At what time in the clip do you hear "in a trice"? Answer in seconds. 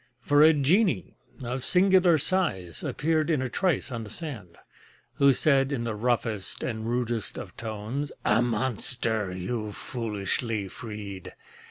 3.29-3.91